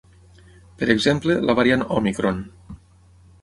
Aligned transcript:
Per 0.79 0.87
exemple, 0.93 1.35
la 1.49 1.55
variant 1.61 1.85
òmicron. 1.99 2.41